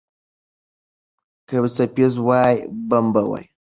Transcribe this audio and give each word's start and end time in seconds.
که 1.47 1.53
یو 1.59 1.65
څپیز 1.75 2.13
وای، 2.25 2.53
بم 2.89 3.05
به 3.13 3.21
وای. 3.29 3.45